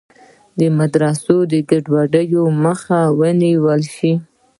[0.59, 4.13] د مدرسو د ګډوډیو مخه ونیول شي.